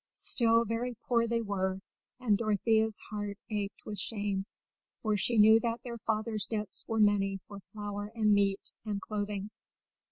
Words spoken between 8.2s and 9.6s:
meat and clothing.